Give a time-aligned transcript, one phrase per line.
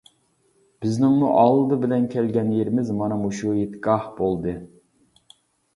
[0.85, 4.57] بىزنىڭمۇ ئالدى بىلەن كەلگەن يېرىمىز مانا مۇشۇ ھېيتگاھ بولدى.